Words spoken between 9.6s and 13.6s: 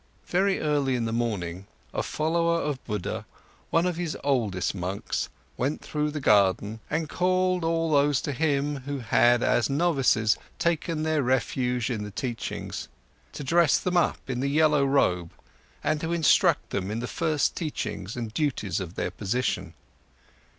novices taken their refuge in the teachings, to